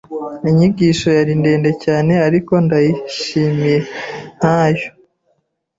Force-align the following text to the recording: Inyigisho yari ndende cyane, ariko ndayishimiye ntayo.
Inyigisho 0.49 1.07
yari 1.17 1.33
ndende 1.41 1.71
cyane, 1.83 2.13
ariko 2.27 2.53
ndayishimiye 2.65 3.77
ntayo. 4.37 4.87